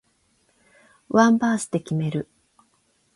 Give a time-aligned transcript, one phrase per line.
[1.09, 2.27] ワンバースで決める